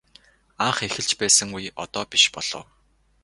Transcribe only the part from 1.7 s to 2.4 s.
одоо биш